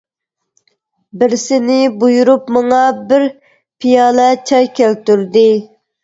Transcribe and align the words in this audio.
بىرسىنى 1.23 1.75
بۇيرۇپ 2.03 2.47
ماڭا 2.55 2.79
بىر 3.11 3.25
پىيالە 3.85 4.25
چاي 4.53 4.71
كەلتۈردى. 4.81 5.45